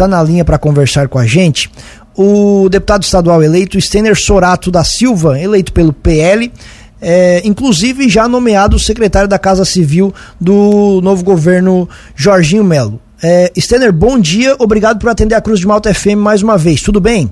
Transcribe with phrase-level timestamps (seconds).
[0.00, 1.70] está na linha para conversar com a gente
[2.16, 6.50] o deputado estadual eleito Stener Sorato da Silva, eleito pelo PL,
[7.00, 13.00] é, inclusive já nomeado secretário da Casa Civil do novo governo Jorginho Melo.
[13.22, 16.82] É, Stener, bom dia, obrigado por atender a Cruz de Malta FM mais uma vez,
[16.82, 17.30] tudo bem?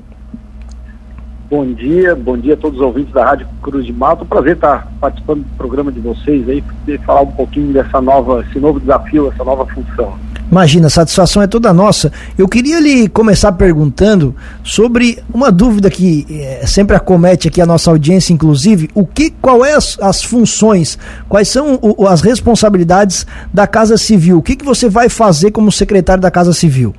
[1.50, 4.22] Bom dia, bom dia a todos os ouvintes da Rádio Cruz de Malta.
[4.26, 8.60] Prazer estar participando do programa de vocês aí, poder falar um pouquinho dessa nova, esse
[8.60, 10.27] novo desafio, essa nova função.
[10.50, 12.10] Imagina, a satisfação é toda nossa.
[12.36, 14.34] Eu queria lhe começar perguntando
[14.64, 19.64] sobre uma dúvida que é, sempre acomete aqui a nossa audiência, inclusive, o que, qual
[19.64, 20.98] é as, as funções,
[21.28, 24.38] quais são o, as responsabilidades da Casa Civil?
[24.38, 26.94] O que, que você vai fazer como secretário da Casa Civil?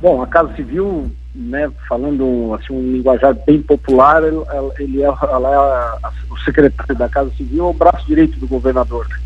[0.00, 4.22] Bom, a Casa Civil, né, falando assim um linguajar bem popular,
[4.78, 5.56] ele, é, ela é
[6.06, 9.06] a, o secretário da Casa Civil, é o braço direito do governador.
[9.06, 9.16] Né?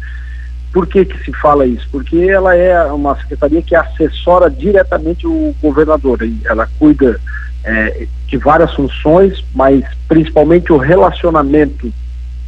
[0.75, 1.87] Por que, que se fala isso?
[1.89, 6.19] Porque ela é uma secretaria que assessora diretamente o governador.
[6.45, 7.21] Ela cuida
[7.63, 11.93] é, de várias funções, mas principalmente o relacionamento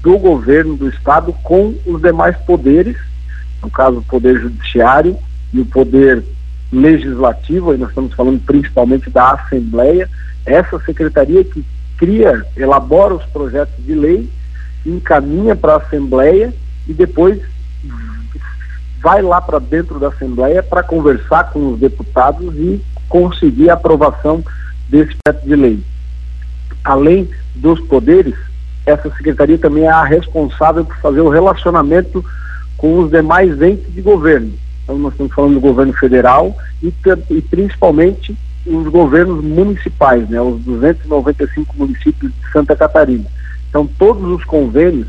[0.03, 2.97] do governo do estado com os demais poderes,
[3.63, 5.17] no caso o poder judiciário
[5.53, 6.25] e o poder
[6.73, 10.11] legislativo, aí nós estamos falando principalmente da Assembleia,
[10.45, 11.65] essa secretaria que
[11.97, 14.29] cria, elabora os projetos de lei,
[14.85, 16.53] encaminha para a Assembleia
[16.89, 17.41] e depois
[19.07, 24.45] vai lá para dentro da Assembleia para conversar com os deputados e conseguir a aprovação
[24.89, 25.81] desse projeto de lei.
[26.83, 28.35] Além dos poderes,
[28.85, 32.25] essa secretaria também é a responsável por fazer o relacionamento
[32.77, 34.53] com os demais entes de governo.
[34.83, 36.93] Então, nós estamos falando do governo federal e,
[37.31, 43.27] e principalmente os governos municipais, né, os 295 municípios de Santa Catarina.
[43.69, 45.07] Então, todos os convênios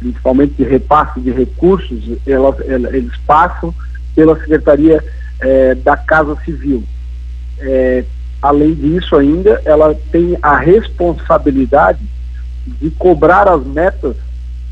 [0.00, 3.72] principalmente de repasse de recursos, elas, eles passam
[4.14, 5.02] pela Secretaria
[5.40, 6.82] eh, da Casa Civil.
[7.60, 8.04] Eh,
[8.42, 12.00] além disso, ainda, ela tem a responsabilidade
[12.66, 14.16] de cobrar as metas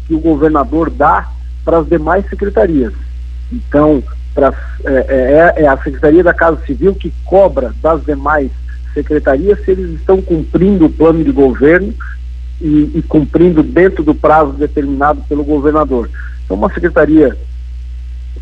[0.06, 1.28] que o governador dá
[1.64, 2.94] para as demais secretarias.
[3.52, 4.02] Então,
[4.34, 4.52] pra,
[4.84, 8.50] é, é, é, a Secretaria da Casa Civil que cobra das demais
[8.94, 11.94] secretarias se eles estão cumprindo o plano de governo
[12.60, 16.10] e, e cumprindo dentro do prazo determinado pelo governador.
[16.44, 17.36] Então, uma secretaria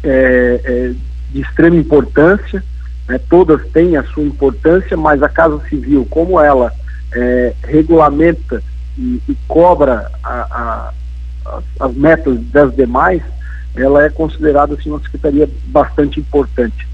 [0.03, 0.93] é, é,
[1.31, 2.63] de extrema importância,
[3.09, 6.73] né, todas têm a sua importância, mas a Casa Civil, como ela
[7.13, 8.63] é, regulamenta
[8.99, 10.93] e, e cobra a,
[11.45, 13.23] a, as metas das demais,
[13.75, 16.89] ela é considerada assim, uma secretaria bastante importante.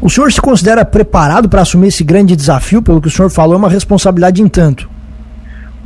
[0.00, 2.82] O senhor se considera preparado para assumir esse grande desafio?
[2.82, 4.95] Pelo que o senhor falou, é uma responsabilidade em tanto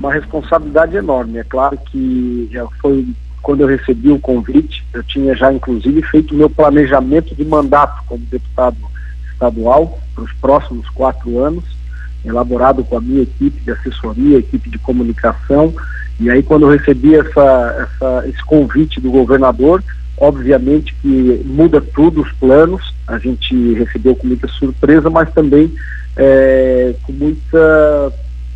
[0.00, 1.38] uma responsabilidade enorme.
[1.38, 3.06] É claro que já foi
[3.42, 8.02] quando eu recebi o convite, eu tinha já inclusive feito o meu planejamento de mandato
[8.06, 8.76] como deputado
[9.32, 11.64] estadual para os próximos quatro anos,
[12.24, 15.72] elaborado com a minha equipe de assessoria, equipe de comunicação.
[16.18, 19.82] E aí quando eu recebi essa, essa, esse convite do governador,
[20.18, 25.72] obviamente que muda tudo os planos, a gente recebeu com muita surpresa, mas também
[26.16, 28.12] é, com muita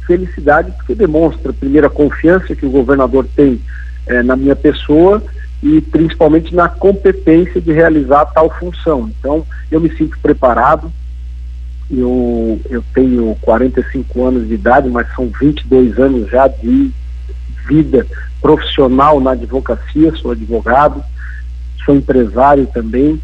[0.07, 3.61] felicidade, porque demonstra, primeiro, a confiança que o governador tem
[4.07, 5.23] eh, na minha pessoa
[5.63, 9.11] e principalmente na competência de realizar tal função.
[9.19, 10.93] Então, eu me sinto preparado.
[11.91, 16.91] Eu, eu tenho 45 anos de idade, mas são 22 anos já de
[17.67, 18.07] vida
[18.41, 21.03] profissional na advocacia, sou advogado,
[21.85, 23.21] sou empresário também,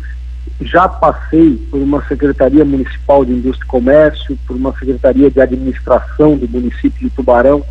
[0.60, 6.36] já passei por uma Secretaria Municipal de Indústria e Comércio, por uma Secretaria de Administração
[6.36, 7.64] do município de Tubarão,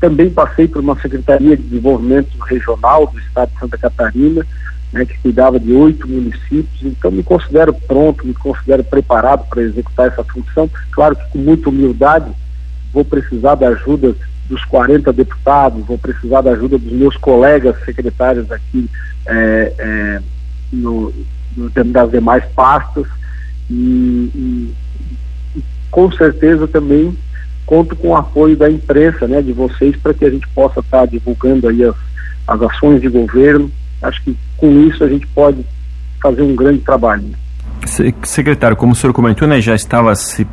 [0.00, 4.46] também passei por uma Secretaria de Desenvolvimento Regional do Estado de Santa Catarina,
[4.92, 10.08] né, que cuidava de oito municípios, então me considero pronto, me considero preparado para executar
[10.08, 10.68] essa função.
[10.90, 12.30] Claro que com muita humildade,
[12.92, 14.14] vou precisar da ajuda
[14.48, 18.88] dos 40 deputados, vou precisar da ajuda dos meus colegas secretários aqui
[19.26, 20.22] é, é,
[20.72, 21.12] no,
[21.86, 23.06] das demais pastas
[23.70, 24.74] e, e,
[25.56, 27.16] e, com certeza também
[27.64, 31.00] conto com o apoio da imprensa, né, de vocês, para que a gente possa estar
[31.00, 31.94] tá divulgando aí as,
[32.46, 33.70] as ações de governo.
[34.02, 35.64] Acho que com isso a gente pode
[36.20, 37.24] fazer um grande trabalho.
[38.22, 40.46] Secretário, como o senhor comentou, né, já estava se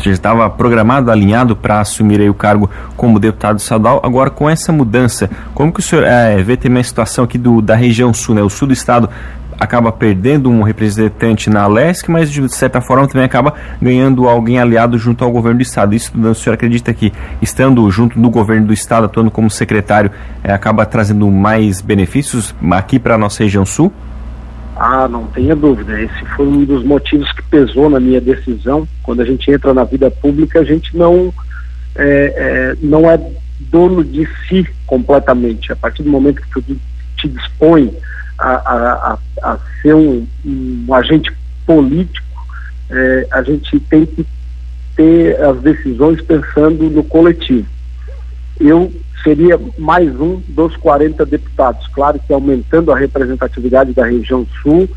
[0.00, 4.00] já estava programado, alinhado para assumir aí o cargo como deputado estadual.
[4.02, 7.60] Agora, com essa mudança, como que o senhor é, vê também a situação aqui do,
[7.60, 8.42] da região sul, né?
[8.42, 9.08] O sul do estado
[9.58, 14.98] acaba perdendo um representante na LESC, mas de certa forma também acaba ganhando alguém aliado
[14.98, 15.94] junto ao governo do Estado.
[15.94, 20.10] Isso o senhor acredita que, estando junto do governo do Estado, atuando como secretário,
[20.42, 23.92] é, acaba trazendo mais benefícios aqui para a nossa região sul?
[24.76, 26.00] Ah, não tenha dúvida.
[26.00, 28.86] Esse foi um dos motivos que pesou na minha decisão.
[29.02, 31.32] Quando a gente entra na vida pública, a gente não
[31.94, 33.20] é, é, não é
[33.60, 35.72] dono de si completamente.
[35.72, 36.76] A partir do momento que tu
[37.16, 37.92] te dispõe
[38.38, 41.32] a, a, a, ser um, um, agente
[41.66, 42.26] político,
[42.90, 44.26] é, a gente tem que
[44.96, 47.66] ter as decisões pensando no coletivo.
[48.60, 48.92] Eu
[49.22, 51.86] seria mais um dos 40 deputados.
[51.88, 54.88] Claro que aumentando a representatividade da região sul.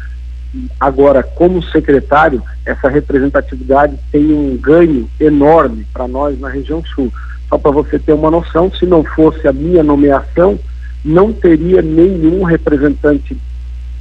[0.79, 7.11] Agora, como secretário, essa representatividade tem um ganho enorme para nós na região sul.
[7.49, 10.57] Só para você ter uma noção, se não fosse a minha nomeação,
[11.05, 13.37] não teria nenhum representante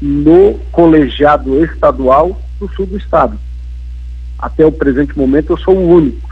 [0.01, 3.39] no colegiado estadual do sul do estado.
[4.39, 6.29] Até o presente momento eu sou o único.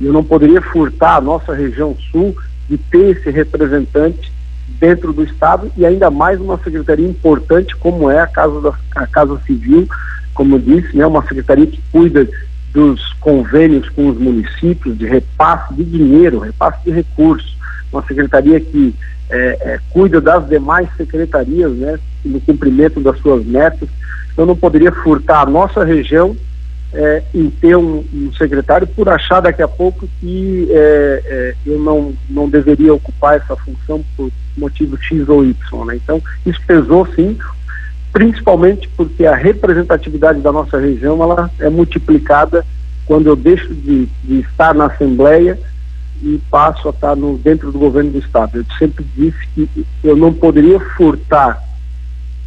[0.00, 2.34] E eu não poderia furtar a nossa região sul
[2.68, 4.32] de ter esse representante
[4.80, 9.06] dentro do Estado e ainda mais uma secretaria importante como é a Casa, da, a
[9.06, 9.86] Casa Civil,
[10.32, 12.26] como eu disse, né, uma secretaria que cuida
[12.72, 17.56] dos convênios com os municípios, de repasse de dinheiro, repasse de recursos,
[17.92, 18.94] uma secretaria que
[19.30, 23.88] é, é, cuida das demais secretarias, né, no cumprimento das suas metas.
[24.36, 26.36] Eu não poderia furtar a nossa região
[26.92, 31.78] é, em ter um, um, secretário por achar daqui a pouco que é, é, eu
[31.78, 35.84] não, não deveria ocupar essa função por motivo X ou Y.
[35.86, 35.96] Né?
[35.96, 37.36] Então, isso pesou sim,
[38.12, 42.64] principalmente porque a representatividade da nossa região ela é multiplicada
[43.06, 45.58] quando eu deixo de, de estar na Assembleia
[46.24, 48.58] e passo a estar no, dentro do governo do Estado.
[48.58, 51.62] Eu sempre disse que eu não poderia furtar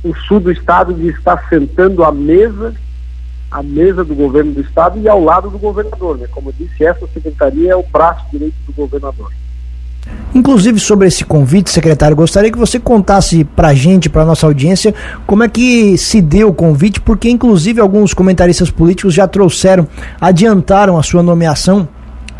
[0.04, 2.74] o sul do Estado de estar sentando à mesa
[3.50, 6.18] à mesa do governo do estado e ao lado do governador.
[6.18, 6.28] Né?
[6.30, 9.32] Como eu disse, essa secretaria é o braço direito do governador.
[10.34, 14.94] Inclusive sobre esse convite, secretário, gostaria que você contasse para a gente, para nossa audiência,
[15.26, 19.88] como é que se deu o convite, porque inclusive alguns comentaristas políticos já trouxeram,
[20.20, 21.88] adiantaram a sua nomeação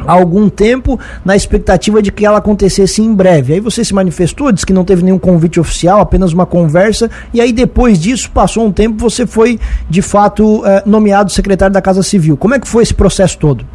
[0.06, 3.54] algum tempo na expectativa de que ela acontecesse em breve.
[3.54, 7.42] Aí você se manifestou, disse que não teve nenhum convite oficial, apenas uma conversa, e
[7.42, 9.60] aí depois disso, passou um tempo, você foi
[9.90, 12.38] de fato eh, nomeado secretário da Casa Civil.
[12.38, 13.66] Como é que foi esse processo todo?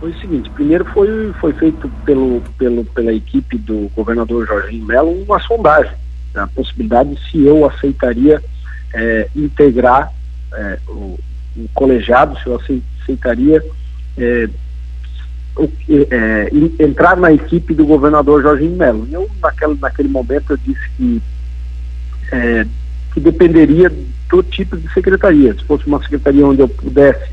[0.00, 5.10] Foi o seguinte, primeiro foi, foi feito pelo, pelo, pela equipe do governador Jorginho Melo
[5.22, 5.92] uma sondagem,
[6.34, 8.42] a possibilidade se eu aceitaria
[8.94, 10.10] eh, integrar
[10.54, 11.18] eh, o,
[11.56, 12.58] o, colegiado, se eu
[13.02, 13.62] aceitaria
[14.16, 14.48] é,
[16.78, 19.06] entrar na equipe do governador Jorginho Melo.
[19.10, 21.22] Eu, naquele, naquele momento, eu disse que,
[22.32, 22.66] é,
[23.12, 23.92] que dependeria
[24.28, 25.54] do tipo de secretaria.
[25.54, 27.30] Se fosse uma secretaria onde eu pudesse,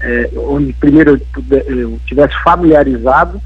[0.00, 3.40] é, onde primeiro eu, puder, eu tivesse familiarizado,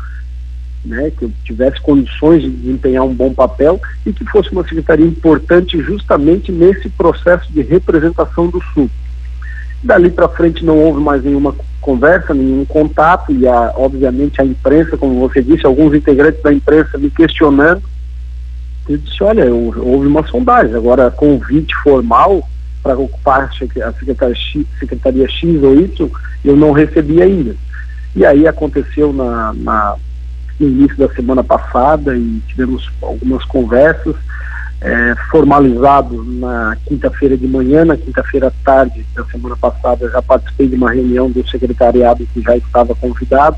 [0.85, 5.07] né, que eu tivesse condições de desempenhar um bom papel e que fosse uma secretaria
[5.07, 8.89] importante justamente nesse processo de representação do Sul.
[9.83, 14.97] Dali para frente não houve mais nenhuma conversa, nenhum contato e, a, obviamente, a imprensa,
[14.97, 17.83] como você disse, alguns integrantes da imprensa me questionando.
[18.89, 22.43] Eu disse: olha, eu, houve uma sondagem, agora convite formal
[22.83, 23.93] para ocupar a
[24.79, 26.11] secretaria X, ou Y,
[26.45, 27.55] eu não recebi ainda.
[28.17, 29.97] E aí aconteceu na, na,
[30.59, 34.17] no início da semana passada e tivemos algumas conversas
[34.81, 40.77] é, formalizado na quinta-feira de manhã, na quinta-feira tarde da semana passada, já participei de
[40.77, 43.57] uma reunião do secretariado que já estava convidado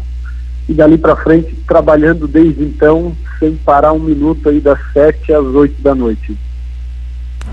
[0.69, 5.45] e dali para frente trabalhando desde então sem parar um minuto aí das sete às
[5.45, 6.37] oito da noite.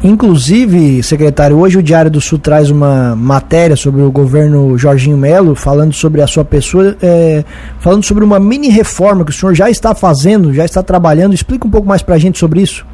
[0.03, 5.55] Inclusive, secretário, hoje o Diário do Sul traz uma matéria sobre o governo Jorginho Melo,
[5.55, 7.43] falando sobre a sua pessoa, é,
[7.79, 11.33] falando sobre uma mini reforma que o senhor já está fazendo, já está trabalhando.
[11.33, 12.85] Explica um pouco mais para a gente sobre isso.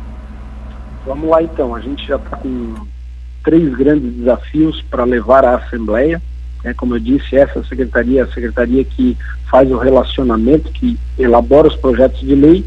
[1.06, 2.76] Vamos lá então, a gente já está com
[3.44, 6.22] três grandes desafios para levar à Assembleia.
[6.64, 9.18] É, como eu disse, essa secretaria é a secretaria que
[9.52, 12.66] faz o relacionamento, que elabora os projetos de lei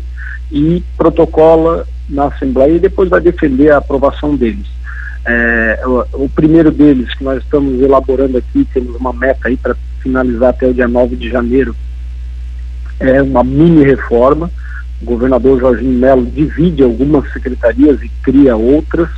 [0.52, 4.66] e protocola na Assembleia e depois vai defender a aprovação deles.
[5.24, 9.74] É, o, o, primeiro deles, que nós estamos elaborando aqui, temos uma meta aí para
[10.00, 11.74] finalizar até o dia 9 de janeiro,
[13.00, 14.50] é uma mini reforma
[15.02, 19.08] o governador Jorginho Melo divide algumas secretarias e cria outras,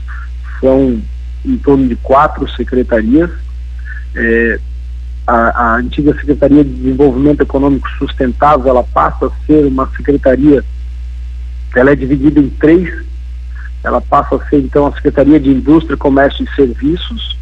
[0.61, 1.01] são
[1.45, 3.31] em torno de quatro secretarias.
[4.15, 4.61] É,
[5.27, 10.65] a, a, antiga Secretaria de Desenvolvimento Econômico Sustentável, ela passa a ser uma secretaria,
[11.77, 13.05] ela é dividida em três,
[13.85, 17.38] ela passa a ser então a Secretaria de Indústria, Comércio e Serviços,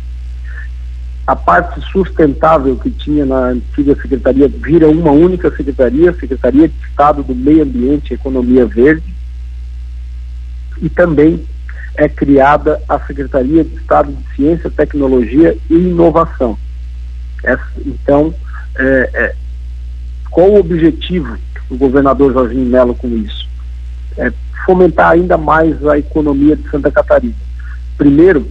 [1.26, 7.22] a parte sustentável que tinha na antiga secretaria vira uma única secretaria, Secretaria de Estado
[7.22, 9.12] do Meio Ambiente e Economia Verde,
[10.80, 11.44] e também
[11.96, 16.56] é criada a Secretaria de Estado de Ciência, Tecnologia e Inovação.
[17.42, 18.32] Essa, então,
[18.76, 19.34] é, é,
[20.30, 21.36] qual o objetivo
[21.68, 23.48] do governador Jorginho Melo com isso?
[24.16, 24.32] É
[24.64, 27.34] fomentar ainda mais a economia de Santa Catarina.
[27.96, 28.46] Primeiro,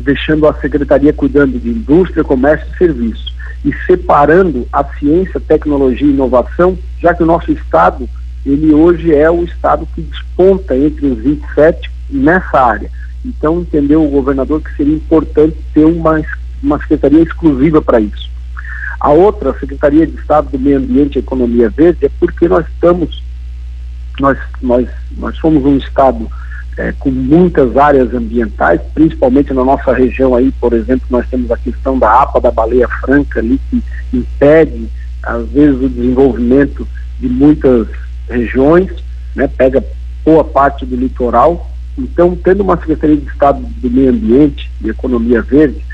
[0.00, 3.34] deixando a secretaria cuidando de indústria, comércio e serviço
[3.64, 8.08] e separando a ciência, tecnologia e inovação, já que o nosso estado,
[8.44, 12.90] ele hoje é o estado que desponta entre os 27 nessa área.
[13.24, 16.20] Então, entendeu o governador que seria importante ter uma,
[16.62, 18.30] uma secretaria exclusiva para isso.
[19.00, 22.66] A outra, a Secretaria de Estado do Meio Ambiente e Economia Verde, é porque nós
[22.66, 23.22] estamos,
[24.20, 26.30] nós, nós, nós somos um estado
[26.76, 31.56] é, com muitas áreas ambientais, principalmente na nossa região aí, por exemplo, nós temos a
[31.56, 34.88] questão da APA da baleia franca ali, que impede,
[35.22, 36.86] às vezes, o desenvolvimento
[37.20, 37.86] de muitas
[38.28, 38.90] regiões,
[39.34, 39.84] né, pega
[40.24, 41.70] boa parte do litoral.
[41.96, 45.84] Então, tendo uma Secretaria de Estado do Meio Ambiente e Economia Verde,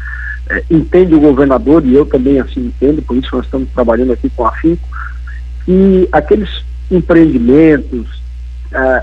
[0.49, 4.31] é, entende o governador, e eu também assim entendo, por isso nós estamos trabalhando aqui
[4.31, 4.89] com a FINCO,
[5.65, 8.21] que aqueles empreendimentos,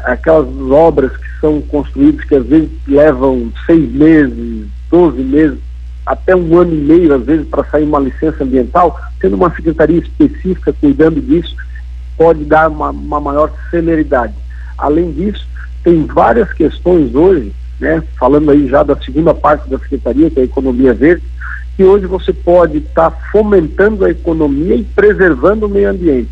[0.05, 5.59] aquelas obras que são construídas, que às vezes levam seis meses, doze meses,
[6.05, 9.99] até um ano e meio, às vezes, para sair uma licença ambiental, tendo uma secretaria
[9.99, 11.53] específica cuidando disso,
[12.17, 14.33] pode dar uma, uma maior celeridade.
[14.77, 15.45] Além disso,
[15.83, 20.43] tem várias questões hoje, né, falando aí já da segunda parte da secretaria, que é
[20.43, 21.23] a economia verde,
[21.75, 26.31] que hoje você pode estar tá fomentando a economia e preservando o meio ambiente.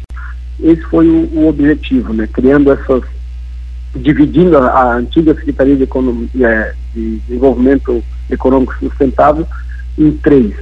[0.59, 3.03] Esse foi o, o objetivo, né, criando essas
[3.95, 9.47] dividindo a, a antiga Secretaria de, Economia, é, de Desenvolvimento Econômico Sustentável
[9.97, 10.53] em três.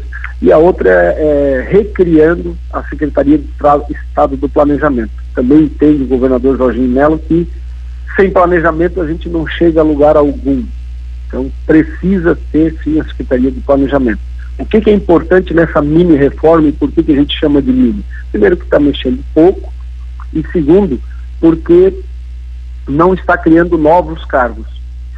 [0.41, 5.11] E a outra é, é recriando a Secretaria de Estado do Planejamento.
[5.33, 7.47] Também entende o governador Jorginho Melo que
[8.15, 10.63] sem planejamento a gente não chega a lugar algum.
[11.27, 14.19] Então precisa ter sim a Secretaria de Planejamento.
[14.59, 17.59] O que, que é importante nessa mini reforma e por que, que a gente chama
[17.61, 18.05] de mini?
[18.31, 19.73] Primeiro que está mexendo pouco
[20.31, 20.99] e segundo
[21.39, 21.93] porque
[22.87, 24.67] não está criando novos cargos.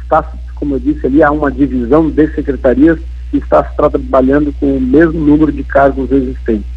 [0.02, 2.98] Está, como eu disse ali, há uma divisão de secretarias
[3.32, 6.76] e está se trabalhando com o mesmo número de cargos existentes.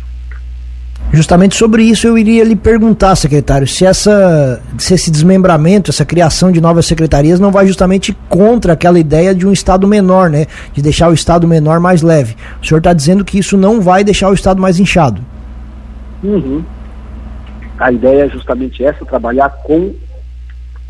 [1.12, 6.52] Justamente sobre isso eu iria lhe perguntar, secretário, se, essa, se esse desmembramento, essa criação
[6.52, 10.46] de novas secretarias não vai justamente contra aquela ideia de um Estado menor, né?
[10.72, 12.36] De deixar o Estado menor mais leve.
[12.62, 15.22] O senhor está dizendo que isso não vai deixar o Estado mais inchado.
[16.24, 16.64] Uhum.
[17.80, 19.96] A ideia é justamente essa, trabalhar com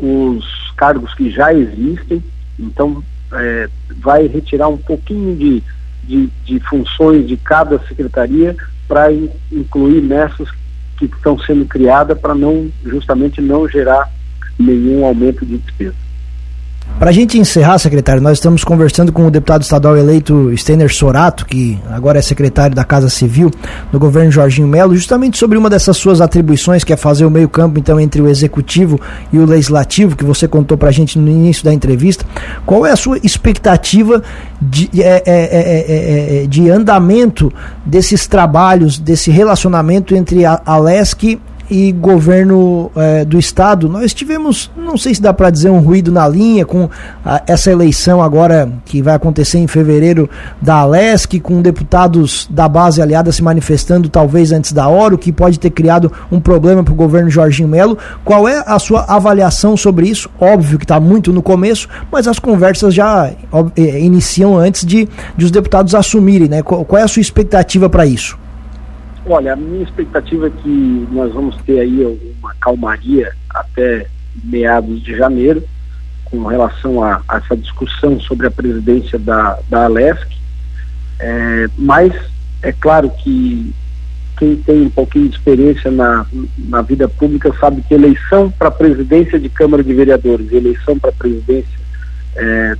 [0.00, 2.22] os cargos que já existem,
[2.58, 3.02] então
[3.32, 3.68] é,
[4.00, 5.62] vai retirar um pouquinho de,
[6.04, 8.56] de, de funções de cada secretaria
[8.88, 10.48] para in, incluir nessas
[10.98, 14.10] que estão sendo criadas para não justamente não gerar
[14.58, 15.94] nenhum aumento de despesa.
[16.98, 21.46] Para a gente encerrar, secretário, nós estamos conversando com o deputado estadual eleito Stener Sorato,
[21.46, 23.50] que agora é secretário da Casa Civil
[23.90, 27.78] do governo Jorginho Melo, justamente sobre uma dessas suas atribuições, que é fazer o meio-campo
[27.78, 29.00] então entre o executivo
[29.32, 32.26] e o legislativo, que você contou para a gente no início da entrevista.
[32.66, 34.22] Qual é a sua expectativa
[34.60, 37.50] de, é, é, é, de andamento
[37.82, 44.70] desses trabalhos, desse relacionamento entre a, a LESC e governo é, do estado, nós tivemos,
[44.76, 46.88] não sei se dá para dizer um ruído na linha com
[47.24, 50.28] a, essa eleição agora que vai acontecer em fevereiro
[50.60, 55.30] da Alesc, com deputados da base aliada se manifestando talvez antes da hora, o que
[55.30, 57.96] pode ter criado um problema para o governo Jorginho Melo.
[58.24, 60.28] Qual é a sua avaliação sobre isso?
[60.40, 63.30] Óbvio que está muito no começo, mas as conversas já
[63.76, 66.62] é, iniciam antes de, de os deputados assumirem, né?
[66.62, 68.39] Qual é a sua expectativa para isso?
[69.26, 74.06] Olha, a minha expectativa é que nós vamos ter aí uma calmaria até
[74.42, 75.62] meados de janeiro
[76.24, 80.26] com relação a, a essa discussão sobre a presidência da, da Alesc.
[81.18, 82.12] É, mas
[82.62, 83.74] é claro que
[84.38, 86.24] quem tem um pouquinho de experiência na,
[86.56, 91.78] na vida pública sabe que eleição para presidência de Câmara de Vereadores, eleição para presidência
[92.36, 92.76] é,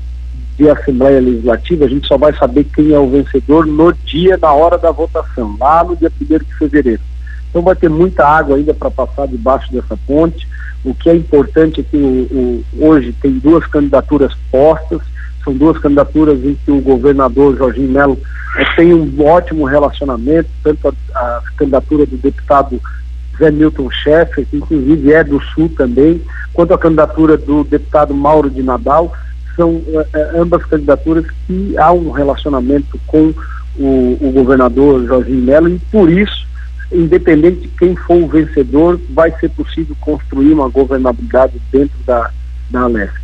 [0.61, 4.53] de Assembleia Legislativa, a gente só vai saber quem é o vencedor no dia, na
[4.53, 7.01] hora da votação, lá no dia 1 de fevereiro.
[7.49, 10.47] Então vai ter muita água ainda para passar debaixo dessa ponte.
[10.85, 15.01] O que é importante é que o, o, hoje tem duas candidaturas postas,
[15.43, 18.19] são duas candidaturas em que o governador Jorginho Melo
[18.59, 22.79] é, tem um ótimo relacionamento, tanto a, a candidatura do deputado
[23.39, 26.21] Zé Milton Schaeffer, que inclusive é do Sul também,
[26.53, 29.11] quanto a candidatura do deputado Mauro de Nadal,
[29.61, 33.35] são uh, ambas candidaturas que há um relacionamento com
[33.79, 36.47] o, o governador Jorginho Melo e por isso,
[36.91, 42.31] independente de quem for o vencedor, vai ser possível construir uma governabilidade dentro da,
[42.71, 43.15] da Alesc.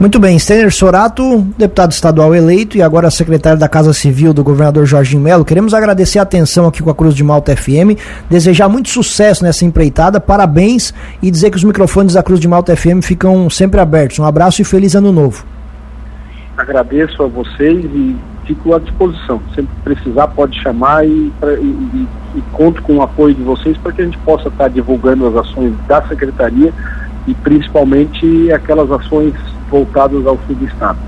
[0.00, 4.86] Muito bem, Stener Sorato, deputado estadual eleito e agora secretário da Casa Civil do governador
[4.86, 5.44] Jorginho Melo.
[5.44, 8.00] Queremos agradecer a atenção aqui com a Cruz de Malta FM,
[8.30, 12.74] desejar muito sucesso nessa empreitada, parabéns e dizer que os microfones da Cruz de Malta
[12.74, 14.18] FM ficam sempre abertos.
[14.18, 15.44] Um abraço e feliz ano novo.
[16.56, 19.38] Agradeço a vocês e fico à disposição.
[19.54, 24.00] Sempre precisar, pode chamar e, e, e conto com o apoio de vocês para que
[24.00, 26.72] a gente possa estar divulgando as ações da Secretaria
[27.26, 29.34] e principalmente aquelas ações
[29.70, 30.98] voltadas ao sul do estado.